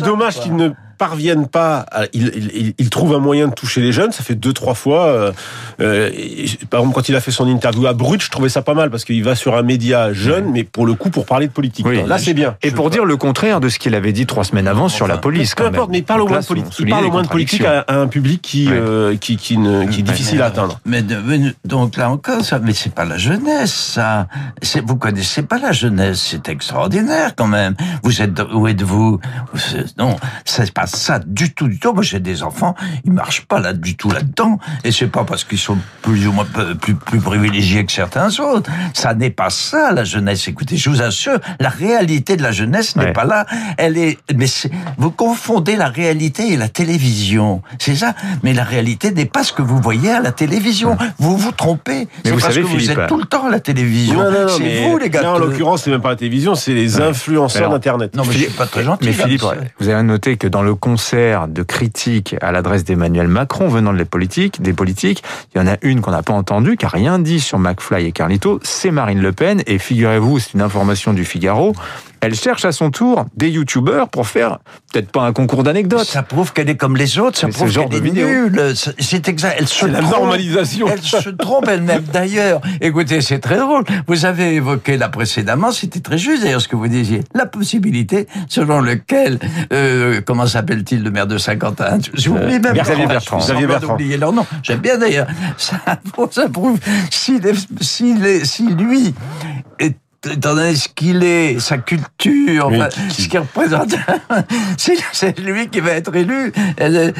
Dommage 0.00 0.40
qu'ils 0.40 0.56
ne 0.56 0.70
parviennent 0.98 1.46
pas. 1.48 1.84
à- 1.90 2.04
ils, 2.12 2.30
ils, 2.34 2.50
ils- 2.68 2.74
ils 2.78 2.90
trouvent 2.90 3.14
un 3.14 3.18
moyen 3.18 3.48
de 3.48 3.54
toucher 3.54 3.80
les 3.80 3.92
jeunes. 3.92 4.12
Ça 4.12 4.22
fait 4.22 4.34
deux, 4.34 4.52
trois 4.52 4.74
fois. 4.74 5.06
euh, 5.06 5.32
euh, 5.80 6.10
par 6.70 6.80
exemple, 6.80 6.94
quand 6.94 7.08
il 7.08 7.16
a 7.16 7.20
fait 7.20 7.30
son 7.30 7.46
interview 7.48 7.86
à 7.86 7.92
Brut, 7.92 8.22
je 8.22 8.30
trouvais 8.30 8.48
ça 8.48 8.62
pas 8.62 8.74
mal 8.74 8.90
parce 8.90 9.04
qu'il 9.04 9.22
va 9.24 9.34
sur 9.34 9.56
un 9.56 9.62
média 9.62 10.12
jeune, 10.12 10.50
mais 10.52 10.64
pour 10.64 10.86
le 10.86 10.94
coup, 10.94 11.10
pour 11.10 11.26
parler 11.26 11.46
de 11.48 11.52
politique. 11.52 11.86
Oui. 11.86 12.00
Là, 12.06 12.18
c'est 12.18 12.34
bien. 12.34 12.56
Et 12.62 12.70
pour 12.70 12.90
dire 12.90 13.04
le 13.04 13.16
contraire 13.16 13.60
de 13.60 13.68
ce 13.68 13.78
qu'il 13.78 13.94
avait 13.94 14.12
dit 14.12 14.26
trois 14.26 14.44
semaines 14.44 14.68
avant 14.68 14.88
sur 14.88 15.06
la 15.06 15.18
police, 15.18 15.54
Peu 15.54 15.64
quand 15.64 15.68
importe, 15.70 15.88
même. 15.88 15.92
mais 15.92 15.98
il 15.98 16.04
parle 16.04 16.22
au 16.22 16.28
moins 16.28 16.40
de 16.40 16.46
politique. 16.46 16.74
Il 16.78 16.88
parle 16.88 17.06
au 17.06 17.10
moins 17.10 17.22
de 17.22 17.28
politique 17.28 17.64
à, 17.64 17.80
à 17.80 17.96
un 17.96 18.06
public 18.06 18.40
qui, 18.42 18.68
Ouais. 18.68 18.74
euh, 18.74 19.16
qui, 19.16 19.36
qui, 19.36 19.58
ne- 19.58 19.86
qui 19.86 20.00
est 20.00 20.02
difficile 20.02 20.42
à 20.42 20.46
atteindre. 20.46 20.80
Mais, 20.84 21.02
de- 21.02 21.16
mais 21.24 21.40
donc 21.64 21.96
là 21.96 22.10
encore, 22.10 22.44
ça, 22.44 22.58
mais 22.58 22.72
c'est 22.72 22.94
pas 22.94 23.04
la 23.04 23.18
jeunesse, 23.18 23.72
ça. 23.74 24.26
Vous 24.86 24.96
connaissez 24.96 25.42
pas 25.42 25.58
la 25.58 25.72
jeunesse, 25.72 26.26
c'est 26.30 26.48
extraordinaire 26.48 27.34
quand 27.36 27.46
même. 27.46 27.74
Vous 28.02 28.22
êtes, 28.22 28.40
où 28.52 28.66
êtes-vous? 28.68 29.20
Non, 29.98 30.16
c'est 30.44 30.72
pas 30.72 30.83
ça 30.86 31.18
du 31.24 31.52
tout, 31.54 31.68
du 31.68 31.78
tout. 31.78 31.92
Moi, 31.92 32.02
j'ai 32.02 32.20
des 32.20 32.42
enfants, 32.42 32.74
ils 33.04 33.12
marchent 33.12 33.42
pas 33.46 33.60
là 33.60 33.72
du 33.72 33.96
tout 33.96 34.10
là-dedans. 34.10 34.58
Et 34.84 34.92
c'est 34.92 35.06
pas 35.08 35.24
parce 35.24 35.44
qu'ils 35.44 35.58
sont 35.58 35.78
plus 36.02 36.26
ou 36.26 36.32
moins 36.32 36.46
plus, 36.80 36.94
plus 36.94 37.20
privilégiés 37.20 37.84
que 37.84 37.92
certains 37.92 38.28
autres. 38.40 38.70
Ça 38.92 39.14
n'est 39.14 39.30
pas 39.30 39.50
ça, 39.50 39.92
la 39.92 40.04
jeunesse. 40.04 40.46
Écoutez, 40.48 40.76
je 40.76 40.90
vous 40.90 41.02
assure, 41.02 41.38
la 41.60 41.68
réalité 41.68 42.36
de 42.36 42.42
la 42.42 42.52
jeunesse 42.52 42.96
n'est 42.96 43.04
Ouais. 43.06 43.12
pas 43.12 43.24
là. 43.24 43.46
Elle 43.78 43.96
est, 43.98 44.18
mais 44.34 44.46
c'est- 44.46 44.70
vous 44.98 45.10
confondez 45.10 45.76
la 45.76 45.88
réalité 45.88 46.52
et 46.52 46.56
la 46.56 46.68
télévision. 46.68 47.62
C'est 47.78 47.96
ça. 47.96 48.14
Mais 48.42 48.52
la 48.52 48.64
réalité 48.64 49.10
n'est 49.12 49.24
pas 49.26 49.44
ce 49.44 49.52
que 49.52 49.62
vous 49.62 49.78
voyez 49.80 50.10
à 50.10 50.20
la 50.20 50.32
télévision. 50.32 50.96
Vous 51.18 51.36
vous 51.36 51.52
trompez. 51.52 52.08
C'est 52.24 52.30
vous 52.30 52.38
parce 52.40 52.52
savez, 52.54 52.62
que 52.62 52.66
vous 52.72 52.78
Philippe, 52.78 52.98
êtes 52.98 53.08
tout 53.08 53.18
le 53.18 53.24
temps 53.24 53.46
à 53.46 53.50
la 53.50 53.60
télévision. 53.60 54.14
Non, 54.22 54.30
non, 54.30 54.42
non, 54.42 54.48
c'est 54.56 54.62
mais 54.62 54.88
vous, 54.88 54.98
les 54.98 55.10
gars. 55.10 55.22
Là, 55.22 55.32
en 55.34 55.38
l'occurrence, 55.38 55.82
c'est 55.82 55.90
même 55.90 56.00
pas 56.00 56.10
la 56.10 56.16
télévision, 56.16 56.54
c'est 56.54 56.74
les 56.74 57.00
influenceurs 57.00 57.70
d'Internet. 57.70 58.14
Non, 58.16 58.24
mais 58.26 58.32
je 58.32 58.38
suis 58.38 58.50
pas 58.50 58.66
très 58.66 58.82
gentil. 58.84 59.06
Mais 59.06 59.12
Philippe, 59.12 59.42
vous 59.80 59.88
avez 59.88 60.02
noté 60.02 60.36
que 60.36 60.46
dans 60.46 60.62
le 60.62 60.73
concert 60.74 61.48
de 61.48 61.62
critiques 61.62 62.36
à 62.40 62.52
l'adresse 62.52 62.84
d'Emmanuel 62.84 63.28
Macron 63.28 63.68
venant 63.68 63.92
de 63.92 63.98
les 63.98 64.04
politiques, 64.04 64.62
des 64.62 64.72
politiques, 64.72 65.22
il 65.54 65.58
y 65.58 65.60
en 65.60 65.66
a 65.66 65.76
une 65.82 66.00
qu'on 66.00 66.10
n'a 66.10 66.22
pas 66.22 66.32
entendue, 66.32 66.76
qui 66.76 66.86
a 66.86 66.88
rien 66.88 67.18
dit 67.18 67.40
sur 67.40 67.58
McFly 67.58 68.06
et 68.06 68.12
Carlito, 68.12 68.60
c'est 68.62 68.90
Marine 68.90 69.20
Le 69.20 69.32
Pen. 69.32 69.62
Et 69.66 69.78
figurez-vous, 69.78 70.38
c'est 70.38 70.54
une 70.54 70.62
information 70.62 71.12
du 71.12 71.24
Figaro, 71.24 71.74
elle 72.24 72.34
cherche 72.34 72.64
à 72.64 72.72
son 72.72 72.90
tour 72.90 73.26
des 73.36 73.50
youtubeurs 73.50 74.08
pour 74.08 74.26
faire 74.26 74.58
peut-être 74.92 75.10
pas 75.10 75.22
un 75.22 75.32
concours 75.32 75.62
d'anecdotes. 75.62 76.04
Ça 76.06 76.22
prouve 76.22 76.52
qu'elle 76.52 76.68
est 76.70 76.76
comme 76.76 76.96
les 76.96 77.18
autres, 77.18 77.38
ça 77.38 77.46
Mais 77.46 77.52
prouve 77.52 77.72
qu'elle 77.72 77.88
de 77.88 78.06
est 78.06 78.12
nulle. 78.12 78.72
C'est- 78.98 79.28
exact. 79.28 79.56
Elle 79.58 79.68
se 79.68 79.80
C'est 79.86 79.88
la 79.90 80.00
trompe. 80.00 80.12
normalisation. 80.12 80.86
Elle 80.90 81.02
se 81.02 81.28
trompe 81.30 81.68
elle-même. 81.68 82.02
D'ailleurs, 82.12 82.60
écoutez, 82.80 83.20
c'est 83.20 83.38
très 83.38 83.58
drôle. 83.58 83.84
Vous 84.06 84.24
avez 84.24 84.54
évoqué 84.54 84.96
là 84.96 85.08
précédemment, 85.08 85.70
c'était 85.72 86.00
très 86.00 86.18
juste 86.18 86.42
d'ailleurs 86.42 86.60
ce 86.60 86.68
que 86.68 86.76
vous 86.76 86.88
disiez. 86.88 87.20
La 87.34 87.46
possibilité 87.46 88.26
selon 88.48 88.80
lequel, 88.80 89.38
euh, 89.72 90.20
comment 90.26 90.46
s'appelle-t-il 90.46 91.02
le 91.02 91.10
maire 91.10 91.26
de 91.26 91.38
Saint-Quentin? 91.38 91.98
J'ai 92.14 92.30
oublié 92.30 92.58
même 92.58 92.74
Xavier. 92.76 93.06
Bertrand. 93.06 93.38
Xavier 93.38 93.66
Bertrand. 93.66 93.92
d'oublier 93.92 94.16
leur 94.16 94.32
nom. 94.32 94.46
J'aime 94.62 94.80
bien 94.80 94.98
d'ailleurs. 94.98 95.26
Ça, 95.56 95.76
ça 96.30 96.48
prouve 96.48 96.78
si, 97.10 97.40
si, 97.80 98.14
si 98.44 98.66
lui 98.68 99.14
étant 100.32 100.54
donné 100.54 100.74
ce 100.76 100.88
qu'il 100.88 101.22
est, 101.24 101.58
sa 101.60 101.78
culture, 101.78 102.68
Oui, 102.70 102.76
enfin, 102.76 102.88
qui- 103.10 103.22
ce 103.22 103.28
qu'il 103.28 103.38
représente, 103.40 103.94
c'est 104.76 105.38
lui 105.38 105.68
qui 105.68 105.80
va 105.80 105.92
être 105.92 106.14
élu. 106.14 106.52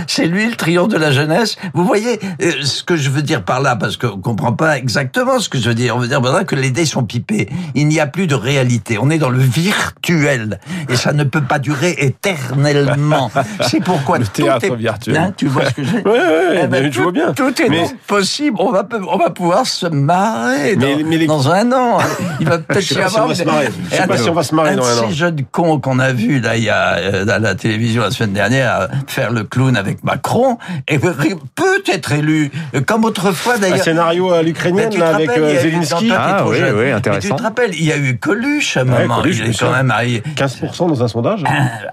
C'est 0.07 0.27
lui 0.27 0.47
le 0.49 0.57
triomphe 0.57 0.89
de 0.89 0.97
la 0.99 1.11
jeunesse. 1.11 1.57
Vous 1.75 1.85
voyez 1.85 2.19
euh, 2.43 2.53
ce 2.63 2.83
que 2.83 2.97
je 2.97 3.11
veux 3.11 3.23
dire 3.23 3.43
par 3.45 3.61
là, 3.61 3.77
parce 3.77 3.97
qu'on 3.97 4.19
comprend 4.21 4.53
pas 4.53 4.77
exactement 4.79 5.39
ce 5.41 5.49
que 5.49 5.59
je 5.59 5.69
veux 5.69 5.75
dire. 5.75 5.97
On 5.97 5.99
veut 5.99 6.09
dire 6.09 6.21
par 6.23 6.33
là 6.33 6.45
que 6.45 6.55
les 6.55 6.71
dés 6.71 6.87
sont 6.87 7.05
pipés. 7.05 7.49
Il 7.75 7.89
n'y 7.89 8.01
a 8.01 8.07
plus 8.07 8.27
de 8.27 8.35
réalité. 8.35 8.99
On 9.01 9.11
est 9.11 9.19
dans 9.19 9.31
le 9.31 9.39
virtuel. 9.41 10.59
Et 10.89 10.97
ça 10.97 11.13
ne 11.13 11.25
peut 11.25 11.43
pas 11.43 11.59
durer 11.59 11.95
éternellement. 11.99 13.31
C'est 13.69 13.83
pourquoi 13.83 14.19
Le 14.19 14.25
tout 14.27 14.43
théâtre 14.43 14.67
est... 14.67 14.77
virtuel. 14.77 15.17
Hein, 15.17 15.33
tu 15.37 15.47
vois 15.47 15.67
ce 15.67 15.71
que 15.75 15.85
je 15.85 15.95
ouais, 15.97 16.03
ouais, 16.05 16.61
Eh 16.65 16.67
ben, 16.67 16.83
mais 16.83 16.85
je 16.93 16.97
tout, 16.97 17.03
vois 17.03 17.13
bien. 17.13 17.33
Tout 17.33 17.63
est 17.63 17.69
Mais- 17.69 17.81
donc 17.83 17.97
possible. 18.07 18.57
On 18.61 18.71
va, 18.71 18.87
on 19.11 19.17
va 19.19 19.31
pouvoir 19.31 19.67
se 19.67 19.87
marrer 19.87 20.77
Mais- 20.77 20.97
dans, 20.97 21.09
mais 21.09 21.17
les- 21.19 21.27
dans 21.27 21.49
un 21.51 21.71
an. 21.73 21.99
Il 22.41 22.49
va 22.49 22.59
peut-être 22.59 22.94
sais 22.95 23.01
y 23.01 23.03
pas 23.05 23.09
si 23.11 23.19
on 23.21 23.27
va 23.27 23.35
se 23.35 23.45
marrer. 23.45 23.69
Je 23.91 23.97
sais 23.97 24.07
pas 24.07 24.15
un- 24.15 24.17
si 24.17 24.29
on 24.31 24.35
va 24.35 24.43
se 24.43 24.55
marrer 24.55 24.71
un 24.71 24.77
dans 24.77 24.83
de 24.83 24.89
un 24.89 24.99
an. 25.05 25.09
ces 25.09 25.15
jeunes 25.15 25.41
cons 25.51 25.79
qu'on 25.81 25.99
a 25.99 26.13
vu 26.13 26.41
là, 26.41 26.57
il 26.57 26.65
y 26.65 26.71
a 26.71 26.95
euh, 26.97 27.27
à 27.29 27.39
la 27.39 27.55
télévision 27.55 28.03
la 28.03 28.11
semaine 28.11 28.33
dernière 28.33 28.81
euh, 28.81 28.87
faire 29.07 29.31
le 29.33 29.45
clown 29.45 29.77
avec 29.77 30.03
Macron 30.05 30.59
et 30.89 30.99
peut 30.99 31.15
être 31.93 32.13
élu 32.13 32.51
euh, 32.75 32.81
comme 32.81 33.05
autrefois 33.05 33.55
Un 33.57 33.59
d'ailleurs. 33.59 33.79
scénario 33.85 34.33
à 34.33 34.43
l'ukrainienne 34.43 34.97
là, 34.99 35.15
avec 35.15 35.31
euh, 35.31 35.61
Zelensky. 35.61 36.11
Ah 36.13 36.45
oui, 36.47 36.59
oui, 36.63 36.73
Mais 36.77 36.93
intéressant. 36.93 37.29
tu 37.31 37.35
te 37.37 37.43
rappelles, 37.43 37.75
il 37.75 37.85
y 37.85 37.93
a 37.93 37.97
eu 37.97 38.17
Coluche 38.19 38.77
à 38.77 38.81
un 38.81 38.85
Ouais, 38.89 39.03
moment. 39.03 39.21
Coluche, 39.23 39.39
il 39.45 39.51
est 39.51 39.59
quand 39.59 39.73
même 39.73 39.91
arrivé. 39.91 40.23
15% 40.37 40.89
dans 40.89 41.03
un 41.03 41.09
sondage. 41.09 41.45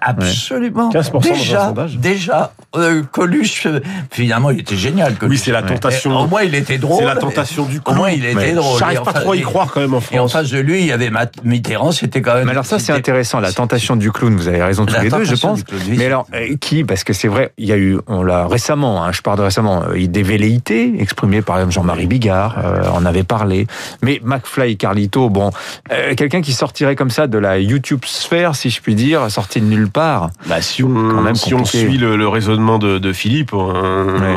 Absolument. 0.01 0.89
15% 0.89 1.11
dans 1.11 1.17
un 1.19 1.21
déjà, 1.33 1.65
sondage. 1.67 1.97
déjà, 1.97 2.53
euh, 2.75 3.03
Coluche, 3.11 3.65
euh, 3.67 3.79
finalement, 4.11 4.49
il 4.51 4.59
était 4.59 4.75
génial. 4.77 5.15
Coluche. 5.15 5.37
Oui, 5.37 5.41
c'est 5.43 5.51
la 5.51 5.61
tentation. 5.63 6.15
Au 6.17 6.27
moins, 6.27 6.43
il 6.43 6.55
était 6.55 6.77
drôle. 6.77 6.99
C'est 6.99 7.05
la 7.05 7.15
tentation 7.15 7.65
du 7.65 7.79
Au 7.85 7.93
moins, 7.93 8.09
il 8.11 8.25
était 8.25 8.53
drôle. 8.53 8.79
J'arrive 8.79 9.01
pas 9.03 9.13
trop 9.13 9.31
à 9.33 9.35
y 9.35 9.41
croire 9.41 9.71
quand 9.71 9.81
même 9.81 9.93
en 9.93 9.99
Et 10.11 10.19
en 10.19 10.27
France. 10.27 10.33
face 10.33 10.51
de 10.51 10.59
lui, 10.59 10.83
il 10.83 10.90
y 10.91 10.93
avait 10.93 11.11
Mitterrand, 11.43 11.91
c'était 11.91 12.21
quand 12.21 12.35
même. 12.35 12.45
Mais 12.45 12.51
alors 12.51 12.65
ça, 12.65 12.79
c'est 12.79 12.91
intéressant, 12.93 13.39
la 13.39 13.51
tentation 13.51 13.95
du 13.95 14.11
clown. 14.11 14.35
Vous 14.35 14.47
avez 14.47 14.63
raison 14.63 14.85
tous 14.85 14.99
les 15.01 15.09
deux, 15.09 15.23
je 15.23 15.35
pense. 15.35 15.61
Mais 15.89 16.05
alors, 16.05 16.27
euh, 16.33 16.55
qui 16.59 16.83
Parce 16.83 17.03
que 17.03 17.13
c'est 17.13 17.27
vrai, 17.27 17.53
il 17.57 17.67
y 17.67 17.71
a 17.71 17.77
eu, 17.77 17.97
on 18.07 18.23
l'a 18.23 18.47
récemment, 18.47 19.03
hein, 19.03 19.11
je 19.11 19.21
parle 19.21 19.37
de 19.37 19.43
récemment, 19.43 19.83
euh, 19.83 20.07
des 20.07 20.23
velléités 20.23 20.93
exprimées 20.99 21.41
par 21.41 21.57
exemple 21.57 21.73
Jean-Marie 21.73 22.07
Bigard, 22.07 22.57
euh, 22.57 22.83
en 22.89 23.05
avait 23.05 23.23
parlé. 23.23 23.67
Mais 24.01 24.21
McFly 24.23 24.77
Carlito, 24.77 25.29
bon, 25.29 25.51
euh, 25.91 26.15
quelqu'un 26.15 26.41
qui 26.41 26.53
sortirait 26.53 26.95
comme 26.95 27.09
ça 27.11 27.27
de 27.27 27.37
la 27.37 27.59
YouTube 27.59 28.01
sphère, 28.05 28.55
si 28.55 28.69
je 28.69 28.81
puis 28.81 28.95
dire, 28.95 29.29
sorti 29.31 29.61
de 29.61 29.65
nulle 29.65 29.89
part. 29.89 30.29
Bah, 30.47 30.61
si 30.61 30.83
on, 30.83 30.89
même 30.89 31.35
si 31.35 31.53
on 31.53 31.65
suit 31.65 31.97
le, 31.97 32.17
le 32.17 32.27
raisonnement 32.27 32.79
de, 32.79 32.97
de 32.97 33.13
Philippe, 33.13 33.53
on, 33.53 33.73
ouais. 33.73 34.35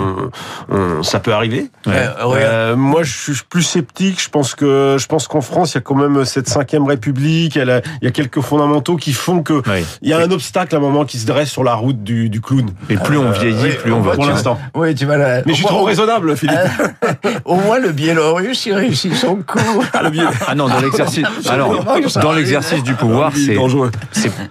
on, 0.71 1.03
ça 1.03 1.21
peut 1.21 1.33
arriver. 1.33 1.69
Ouais. 1.87 2.07
Euh, 2.23 2.77
moi, 2.77 3.03
je 3.03 3.33
suis 3.33 3.43
plus 3.49 3.63
sceptique. 3.63 4.23
Je 4.23 4.29
pense 4.29 4.55
que 4.55 4.97
je 4.99 5.07
pense 5.07 5.29
qu'en 5.29 5.41
France, 5.41 5.73
il 5.73 5.77
y 5.77 5.79
a 5.79 5.81
quand 5.81 5.95
même 5.95 6.25
cette 6.25 6.44
cinquième 6.49 6.87
République. 6.87 7.57
Elle 7.57 7.71
a, 7.71 7.81
il 8.01 8.05
y 8.05 8.09
a 8.09 8.11
quelques 8.11 8.41
fondamentaux 8.41 8.97
qui 8.97 9.13
font 9.13 9.43
que 9.43 9.55
oui. 9.55 9.85
il 10.03 10.09
y 10.09 10.13
a 10.13 10.19
un 10.19 10.31
obstacle 10.31 10.75
à 10.75 10.79
un 10.79 10.81
moment 10.81 11.05
qui 11.05 11.19
se 11.19 11.27
dresse 11.27 11.51
sur 11.51 11.65
la 11.65 11.75
route 11.75 12.03
du, 12.03 12.29
du 12.29 12.41
clown. 12.41 12.71
Et 12.89 12.97
plus 12.97 13.19
on 13.19 13.31
vieillit, 13.31 13.75
plus 13.83 13.93
on 13.93 14.01
va. 14.01 14.15
Pour 14.15 14.27
l'instant. 14.27 14.59
Oui, 14.75 14.95
tu 14.95 15.07
vas 15.07 15.17
la... 15.17 15.43
Mais 15.45 15.53
je 15.53 15.59
suis 15.59 15.67
trop 15.67 15.85
raisonnable, 15.85 16.37
Philippe. 16.37 16.59
Au 17.45 17.57
moins, 17.57 17.79
le 17.79 17.93
Biélorusse, 17.93 18.67
il 18.67 18.75
réussit 18.75 19.15
son 19.15 19.37
coup. 19.37 19.59
Ah, 19.93 20.03
le 20.03 20.11
ah 20.47 20.55
non, 20.55 20.69
dans 20.69 20.81
l'exercice. 20.81 21.25
Alors, 21.49 21.85
dans 22.23 22.33
l'exercice 22.33 22.83
du 22.83 22.95
pouvoir, 22.95 23.33
c'est. 23.35 23.57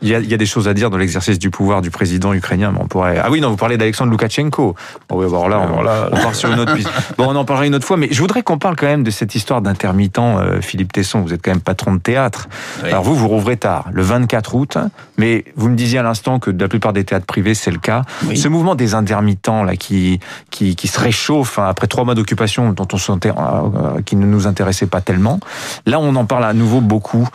Il 0.02 0.10
y, 0.10 0.16
a, 0.16 0.20
il 0.20 0.30
y 0.30 0.34
a 0.34 0.38
des 0.38 0.46
choses 0.46 0.68
à 0.68 0.74
dire 0.74 0.90
dans 0.90 0.98
l'exercice 0.98 1.40
du 1.40 1.50
pouvoir 1.50 1.82
du 1.82 1.92
président 1.92 2.34
ukrainien, 2.34 2.72
mais 2.72 2.80
on 2.82 2.88
pourrait. 2.88 3.20
Ah 3.24 3.30
oui, 3.32 3.42
non, 3.42 3.50
vous 3.50 3.58
parlez 3.58 3.78
d'Alexandre 3.78 4.12
Loukachenko. 4.12 4.76
Bon, 5.10 5.18
oui, 5.18 5.30
bon, 5.30 5.48
là, 5.48 5.60
on, 5.60 5.82
là, 5.82 6.10
on 6.12 6.18
part 6.18 6.36
sur 6.36 6.52
une 6.52 6.60
autre 6.60 6.76
piste. 6.76 6.90
Bon, 7.18 7.26
on 7.30 7.36
en 7.36 7.46
parlera 7.46 7.66
une 7.66 7.76
autre 7.76 7.86
fois, 7.86 7.98
mais 7.98 8.08
je 8.12 8.20
voudrais 8.20 8.44
qu'on 8.44 8.58
parle 8.58 8.76
quand 8.76 8.88
même 8.88 9.04
de 9.04 9.12
cette 9.12 9.36
histoire 9.36 9.62
d'intermittent, 9.62 10.20
euh, 10.20 10.62
Philippe 10.62 10.92
Tesson. 10.94 11.22
Vous 11.22 11.34
êtes 11.34 11.42
quand 11.42 11.52
même 11.52 11.62
de 11.92 12.00
théâtre. 12.00 12.48
Oui. 12.82 12.90
Alors 12.90 13.04
vous, 13.04 13.16
vous 13.16 13.28
rouvrez 13.28 13.58
tard, 13.58 13.90
le 13.92 14.02
24 14.02 14.56
août, 14.56 14.78
mais 15.18 15.46
vous 15.56 15.70
me 15.70 15.76
disiez 15.76 16.00
à 16.00 16.04
l'instant 16.04 16.40
que 16.40 16.52
de 16.52 16.62
la 16.62 16.70
plupart 16.70 16.94
des 16.94 17.04
théâtres 17.04 17.26
privés, 17.26 17.54
c'est 17.54 17.72
le 17.72 17.80
cas. 17.80 18.04
Oui. 18.26 18.38
Ce 18.38 18.48
mouvement 18.48 18.76
des 18.76 18.94
intermittents 18.94 19.64
là, 19.64 19.76
qui, 19.76 20.20
qui, 20.50 20.76
qui 20.76 20.88
se 20.88 21.00
réchauffe 21.00 21.60
hein, 21.60 21.68
après 21.68 21.88
trois 21.88 22.06
mois 22.06 22.16
d'occupation 22.16 22.72
dont 22.72 22.88
on 22.94 22.98
sentait, 22.98 23.32
euh, 23.32 24.02
qui 24.06 24.16
ne 24.16 24.26
nous 24.26 24.48
intéressait 24.48 24.88
pas 24.88 25.02
tellement. 25.02 25.40
Là, 25.86 26.00
on 26.00 26.16
en 26.16 26.26
parle 26.26 26.46
à 26.46 26.54
nouveau 26.54 26.82
beaucoup. 26.82 27.28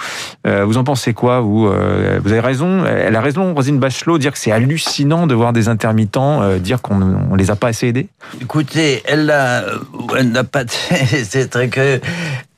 Euh, 0.47 0.65
vous 0.65 0.79
en 0.79 0.85
pensez 0.85 1.15
quoi 1.15 1.41
vous 1.41 1.67
euh, 1.67 2.21
Vous 2.23 2.33
avez 2.33 2.41
raison. 2.41 2.85
Elle 2.85 3.17
a 3.17 3.21
raison, 3.21 3.55
Rosine 3.55 3.79
Bachelot, 3.79 4.19
dire 4.19 4.33
que 4.33 4.39
c'est 4.39 4.53
hallucinant 4.53 5.27
de 5.27 5.35
voir 5.35 5.53
des 5.53 5.69
intermittents 5.69 6.43
euh, 6.43 6.59
dire 6.59 6.83
qu'on 6.83 6.97
ne 6.97 7.37
les 7.37 7.51
a 7.51 7.57
pas 7.57 7.69
assez 7.69 7.89
aidés? 7.89 8.09
Écoutez, 8.41 9.03
elle 9.05 9.31
a, 9.31 9.65
elle 10.17 10.31
n'a 10.31 10.45
pas. 10.45 10.65
c'est 11.25 11.49
très 11.49 11.69
que 11.69 12.01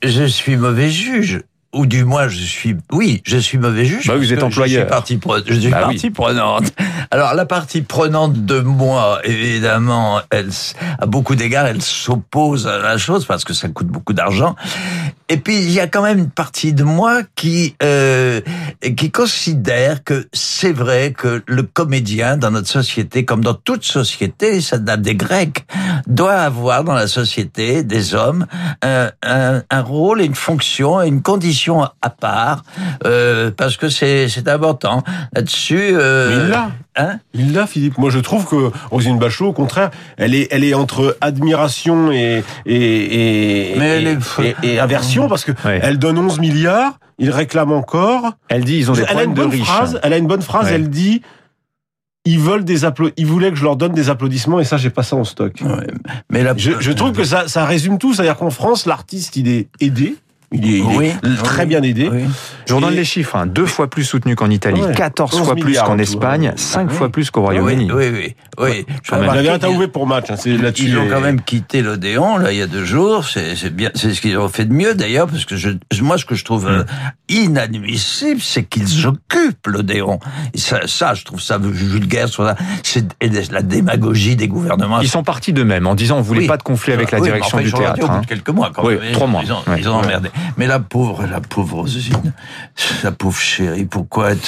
je 0.03 0.25
suis 0.25 0.57
mauvais 0.57 0.91
juge 0.91 1.43
ou 1.73 1.87
du 1.87 2.05
moins 2.05 2.29
je 2.29 2.41
suis 2.41 2.77
oui 2.91 3.23
je 3.25 3.37
suis 3.37 3.59
mauvais 3.59 3.85
juge 3.85 4.07
bah, 4.09 4.17
vous 4.17 4.33
êtes 4.33 4.43
employeur. 4.43 4.81
je 4.81 4.87
suis 4.87 4.91
partie, 4.91 5.17
pre... 5.19 5.43
je 5.47 5.55
suis 5.55 5.71
bah, 5.71 5.81
partie 5.81 6.07
oui. 6.07 6.11
prenante. 6.11 6.73
Alors 7.11 7.35
la 7.35 7.47
partie 7.47 7.83
prenante 7.83 8.45
de 8.45 8.61
moi 8.61 9.21
évidemment 9.25 10.21
elle 10.31 10.51
à 10.99 11.07
beaucoup 11.07 11.37
d'égards 11.37 11.67
elle 11.67 11.83
s'oppose 11.83 12.67
à 12.67 12.79
la 12.79 12.99
chose 12.99 13.25
parce 13.25 13.45
que 13.45 13.53
ça 13.53 13.69
coûte 13.69 13.87
beaucoup 13.87 14.13
d'argent 14.13 14.57
et 15.31 15.37
puis 15.37 15.57
il 15.59 15.71
y 15.71 15.79
a 15.79 15.87
quand 15.87 16.03
même 16.03 16.19
une 16.19 16.31
partie 16.31 16.75
de 16.75 16.83
moi 16.83 17.23
qui 17.37 17.77
euh, 17.83 18.41
qui 18.97 19.13
considère 19.13 20.03
que 20.03 20.27
c'est 20.33 20.73
vrai 20.73 21.15
que 21.17 21.43
le 21.47 21.63
comédien 21.63 22.37
dans 22.37 22.51
notre 22.51 22.69
société 22.69 23.25
comme 23.25 23.43
dans 23.43 23.55
toute 23.55 23.85
société 23.85 24.61
ça 24.61 24.79
date 24.79 25.03
des 25.03 25.15
Grecs 25.15 25.65
doit 26.09 26.35
avoir 26.35 26.83
dans 26.83 26.95
la 26.95 27.07
société 27.07 27.85
des 27.85 28.15
hommes 28.15 28.47
un, 28.83 29.13
un, 29.23 29.63
un 29.71 29.83
rôle 29.83 30.21
une 30.21 30.35
fonction 30.35 31.01
et 31.01 31.07
une 31.07 31.23
condition 31.23 31.85
à 31.85 32.11
part 32.11 32.65
euh, 33.07 33.53
parce 33.57 33.77
que 33.77 33.89
c'est 33.89 34.29
c'est 34.29 34.49
important 34.49 35.05
là-dessus. 35.33 35.91
Euh. 35.93 36.51
Hein 36.97 37.19
il 37.35 37.53
l'a, 37.53 37.67
Philippe. 37.67 37.99
Moi, 37.99 38.11
je 38.11 38.19
trouve 38.19 38.47
que 38.47 38.71
Rosine 38.91 39.19
Bachelot, 39.19 39.49
au 39.49 39.53
contraire, 39.53 39.91
elle 40.17 40.35
est 40.35 40.49
elle 40.51 40.65
est 40.65 40.75
entre 40.75 41.17
admiration 41.21 42.11
et 42.11 42.43
et 42.67 42.75
et, 42.75 43.77
et, 43.77 44.07
est... 44.07 44.19
et, 44.41 44.75
et 44.75 44.79
aversion 44.81 45.29
parce 45.29 45.45
que 45.45 45.53
ouais. 45.65 45.81
elle 45.83 45.99
donne 45.99 46.19
11 46.19 46.41
milliards. 46.41 46.99
Il 47.19 47.31
réclame 47.31 47.71
encore. 47.71 48.33
Elle 48.49 48.65
dit 48.65 48.79
ils 48.79 48.91
ont 48.91 48.95
des 48.95 49.05
elle 49.09 49.19
a 49.19 49.25
une 49.25 49.35
bonne 49.35 49.51
de 49.51 49.57
phrase. 49.57 50.01
Elle 50.03 50.13
a 50.13 50.19
une 50.19 50.27
bonne 50.27 50.43
phrase. 50.43 50.67
Ouais. 50.67 50.75
Elle 50.75 50.89
dit 50.89 51.23
ils 52.25 52.39
veulent 52.39 52.65
des 52.65 52.81
ils 53.17 53.27
voulaient 53.27 53.51
que 53.51 53.57
je 53.57 53.65
leur 53.65 53.77
donne 53.77 53.93
des 53.93 54.11
applaudissements 54.11 54.61
et 54.61 54.65
ça 54.65 54.77
j'ai 54.77 54.91
pas 54.91 55.03
ça 55.03 55.17
en 55.17 55.25
stock. 55.25 55.55
Ouais, 55.63 55.87
mais 56.31 56.43
la... 56.43 56.57
je, 56.57 56.73
je 56.79 56.93
trouve 56.93 57.13
que 57.13 57.25
ça, 57.25 57.49
ça 57.49 57.65
résume 57.65 57.99
tout, 57.99 58.13
c'est-à-dire 58.15 58.37
qu'en 58.37 58.51
France 58.51 58.87
l'artiste 58.87 59.37
il 59.37 59.49
est 59.49 59.69
aidé, 59.81 60.17
il 60.53 60.67
est, 60.67 60.79
il 60.79 60.83
oui, 60.83 61.07
est 61.07 61.43
très 61.45 61.63
oui, 61.63 61.69
bien 61.69 61.83
aidé. 61.83 62.09
Oui. 62.13 62.25
Je 62.67 62.75
vous 62.75 62.81
donne 62.81 62.95
les 62.95 63.05
chiffres. 63.05 63.37
Hein. 63.37 63.47
Deux 63.47 63.67
fois 63.67 63.89
plus 63.89 64.03
soutenu 64.03 64.35
qu'en 64.35 64.51
Italie, 64.51 64.83
ouais. 64.83 64.95
14 64.95 65.43
fois 65.43 65.55
plus 65.55 65.79
qu'en 65.79 65.99
Espagne, 65.99 66.53
5 66.57 66.89
oui. 66.91 66.97
fois 66.97 67.09
plus 67.09 67.31
qu'au 67.31 67.43
Royaume-Uni. 67.43 67.91
Oui, 67.93 68.05
oui, 68.13 68.35
oui. 68.59 68.87
Il 69.13 69.15
avait 69.15 69.49
interviewé 69.49 69.87
pour 69.87 70.09
match. 70.09 70.31
Hein, 70.31 70.35
ils, 70.45 70.73
ils 70.79 70.99
ont 70.99 71.07
quand 71.09 71.21
même 71.21 71.41
quitté 71.41 71.83
l'Odéon 71.83 72.37
là 72.37 72.51
il 72.53 72.59
y 72.59 72.63
a 72.63 72.67
deux 72.67 72.85
jours. 72.85 73.25
C'est 73.25 73.75
bien, 73.75 73.91
c'est 73.95 74.13
ce 74.13 74.21
qu'ils 74.21 74.37
ont 74.39 74.49
fait 74.49 74.65
de 74.65 74.73
mieux 74.73 74.95
d'ailleurs 74.95 75.29
parce 75.29 75.45
que 75.45 75.57
je, 75.57 75.71
moi 76.03 76.19
ce 76.19 76.25
que 76.25 76.35
je 76.35 76.45
trouve 76.45 76.69
mm. 76.69 76.85
inadmissible, 77.29 78.41
c'est 78.41 78.65
qu'ils 78.65 79.07
occupent 79.07 79.67
l'Odéon. 79.69 80.19
Ça, 80.57 80.81
ça, 80.87 81.15
je 81.15 81.25
trouve 81.25 81.41
ça 81.41 81.59
vulgaire. 81.59 82.27
C'est 82.83 83.07
la 83.53 83.63
démagogie 83.63 84.35
des 84.35 84.49
gouvernements. 84.49 85.01
Ils 85.01 85.09
sont 85.09 85.23
partis 85.23 85.53
d'eux-mêmes 85.53 85.87
en 85.87 85.95
disant 85.95 86.19
on 86.19 86.23
voulait 86.23 86.47
pas 86.47 86.57
de 86.57 86.65
conflit 86.65 86.93
avec 86.93 87.13
la 87.13 87.21
direction 87.21 87.59
du 87.59 87.73
théâtre. 87.73 88.05
Au 88.05 88.09
bout 88.09 88.21
de 88.23 88.27
quelques 88.27 88.51
mois, 88.51 88.71
quand 88.75 88.85
oui, 88.85 88.97
même. 89.01 89.13
trois 89.13 89.29
mois. 89.29 89.43
Ils 89.45 89.53
ont, 89.53 89.63
ils 89.79 89.89
ont 89.89 89.95
emmerdé. 89.95 90.31
Mais 90.57 90.67
la 90.67 90.81
pauvre, 90.81 91.27
la 91.27 91.41
pauvre 91.41 91.81
Rosine, 91.81 92.33
la 93.03 93.13
pauvre 93.13 93.39
chérie, 93.39 93.85
pourquoi 93.85 94.33
elle, 94.33 94.39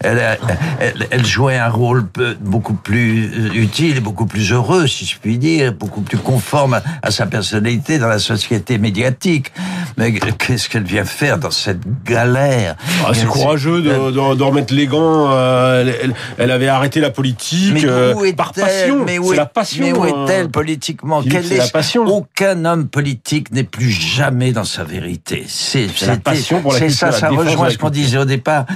elle, 0.00 0.38
elle, 0.80 1.08
elle, 1.10 1.26
jouait 1.26 1.58
un 1.58 1.68
rôle 1.68 2.06
beaucoup 2.40 2.74
plus 2.74 3.50
utile 3.54 4.00
beaucoup 4.00 4.26
plus 4.26 4.52
heureux, 4.52 4.86
si 4.86 5.04
je 5.04 5.18
puis 5.18 5.38
dire, 5.38 5.72
beaucoup 5.72 6.00
plus 6.00 6.18
conforme 6.18 6.74
à, 6.74 6.82
à 7.02 7.10
sa 7.10 7.26
personnalité 7.26 7.98
dans 7.98 8.08
la 8.08 8.18
société 8.18 8.78
médiatique. 8.78 9.52
Mais 9.96 10.12
qu'est-ce 10.12 10.68
qu'elle 10.68 10.84
vient 10.84 11.04
faire 11.04 11.38
dans 11.38 11.50
cette 11.50 11.80
galère? 12.04 12.76
Ah, 13.04 13.10
C'est 13.12 13.26
courageux 13.26 13.82
de, 13.82 14.10
de, 14.10 14.34
de, 14.34 14.42
remettre 14.42 14.74
les 14.74 14.86
gants. 14.86 15.30
Euh, 15.30 15.92
elle, 16.02 16.14
elle, 16.38 16.50
avait 16.50 16.68
arrêté 16.68 17.00
la 17.00 17.10
politique 17.10 17.74
mais 17.74 17.84
euh, 17.84 18.14
où 18.14 18.24
est 18.24 18.32
par 18.32 18.52
passion. 18.52 19.04
Mais 19.04 19.18
où 19.18 19.32
est, 19.32 19.36
la 19.36 19.46
passion. 19.46 19.84
Mais 19.84 19.92
où 19.92 20.04
est-elle 20.04 20.50
politiquement? 20.50 21.22
Philippe, 21.22 21.42
Quelle 21.42 21.52
est 21.52 21.58
la 21.58 21.68
passion. 21.68 22.06
Aucun 22.06 22.64
homme 22.64 22.88
politique 22.88 23.52
n'est 23.52 23.64
plus 23.64 23.90
jamais 23.90 24.52
dans 24.52 24.64
sa 24.64 24.84
vérité? 24.84 25.39
C'est 25.46 25.88
la 26.06 26.16
passion 26.16 26.60
pour 26.60 26.72
la 26.72 26.78
C'est 26.78 26.90
ça, 26.90 27.12
ça 27.12 27.28
rejoint 27.28 27.70
ce 27.70 27.78
qu'on 27.78 27.90
disait 27.90 28.18
au 28.18 28.24
départ. 28.24 28.66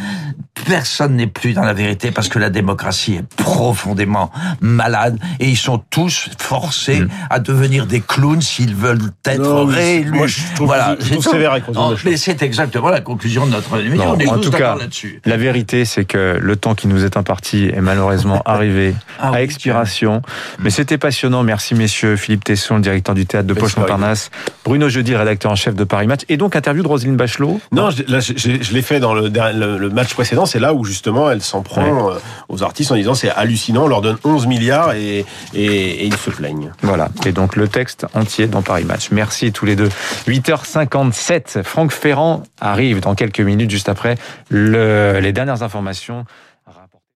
Personne 0.66 1.16
n'est 1.16 1.26
plus 1.26 1.52
dans 1.52 1.62
la 1.62 1.72
vérité 1.72 2.10
parce 2.10 2.28
que 2.28 2.38
la 2.38 2.50
démocratie 2.50 3.14
est 3.14 3.34
profondément 3.36 4.30
malade 4.60 5.18
et 5.40 5.48
ils 5.48 5.56
sont 5.56 5.78
tous 5.90 6.28
forcés 6.38 7.00
mmh. 7.00 7.08
à 7.30 7.38
devenir 7.38 7.86
des 7.86 8.00
clowns 8.00 8.42
s'ils 8.42 8.74
veulent 8.74 9.10
être 9.26 9.42
non, 9.42 9.64
réélus. 9.66 10.10
Moi, 10.10 10.26
je 10.26 10.40
trouve, 10.54 10.66
voilà, 10.66 10.96
je 11.00 11.12
trouve 11.12 11.24
sévère 11.24 11.52
avec 11.52 11.68
non, 11.68 11.94
Mais 12.04 12.16
c'est 12.16 12.42
exactement 12.42 12.90
la 12.90 13.00
conclusion 13.00 13.46
de 13.46 13.52
notre 13.52 13.78
émission. 13.80 14.04
Non, 14.04 14.14
On 14.16 14.18
est 14.18 14.28
en 14.28 14.38
tous 14.38 14.50
tout 14.50 14.56
cas, 14.56 14.76
là-dessus. 14.76 15.20
la 15.24 15.36
vérité, 15.36 15.84
c'est 15.84 16.04
que 16.04 16.38
le 16.40 16.56
temps 16.56 16.74
qui 16.74 16.86
nous 16.86 17.04
est 17.04 17.16
imparti 17.16 17.66
est 17.66 17.80
malheureusement 17.80 18.42
arrivé 18.46 18.94
ah, 19.18 19.28
à 19.28 19.32
oui, 19.32 19.38
expiration. 19.38 20.22
Mais 20.60 20.70
c'était 20.70 20.98
passionnant. 20.98 21.42
Merci, 21.42 21.74
messieurs. 21.74 22.16
Philippe 22.16 22.44
Tesson, 22.44 22.76
le 22.76 22.82
directeur 22.82 23.14
du 23.14 23.26
théâtre 23.26 23.46
de 23.46 23.54
Poche-Montparnasse. 23.54 24.30
Bruno 24.64 24.88
Jeudi, 24.88 25.14
rédacteur 25.14 25.52
en 25.52 25.56
chef 25.56 25.74
de 25.74 25.84
Paris 25.84 26.06
Match. 26.06 26.22
Et 26.28 26.36
donc, 26.36 26.56
interview 26.56 26.82
de 26.82 26.88
Roselyne 26.88 27.16
Bachelot. 27.16 27.60
Non, 27.72 27.90
je, 27.90 28.02
là, 28.08 28.20
je, 28.20 28.32
je 28.36 28.72
l'ai 28.72 28.82
fait 28.82 29.00
dans 29.00 29.14
le, 29.14 29.28
le, 29.28 29.78
le, 29.78 29.90
match 29.90 30.14
précédent. 30.14 30.46
C'est 30.54 30.60
là 30.60 30.72
où, 30.72 30.84
justement, 30.84 31.28
elle 31.32 31.42
s'en 31.42 31.62
prend 31.62 32.10
ouais. 32.10 32.20
aux 32.48 32.62
artistes 32.62 32.92
en 32.92 32.94
disant 32.94 33.14
c'est 33.14 33.28
hallucinant, 33.28 33.86
on 33.86 33.88
leur 33.88 34.02
donne 34.02 34.18
11 34.22 34.46
milliards 34.46 34.92
et, 34.92 35.26
et, 35.52 35.64
et, 35.64 36.04
ils 36.04 36.16
se 36.16 36.30
plaignent. 36.30 36.70
Voilà. 36.80 37.08
Et 37.26 37.32
donc, 37.32 37.56
le 37.56 37.66
texte 37.66 38.06
entier 38.14 38.46
dans 38.46 38.62
Paris 38.62 38.84
Match. 38.84 39.08
Merci 39.10 39.50
tous 39.50 39.66
les 39.66 39.74
deux. 39.74 39.88
8h57. 40.28 41.64
Franck 41.64 41.90
Ferrand 41.90 42.44
arrive 42.60 43.00
dans 43.00 43.16
quelques 43.16 43.40
minutes, 43.40 43.68
juste 43.68 43.88
après 43.88 44.14
le, 44.48 45.18
les 45.18 45.32
dernières 45.32 45.64
informations 45.64 46.24